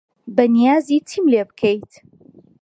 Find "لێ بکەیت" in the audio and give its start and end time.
1.31-1.91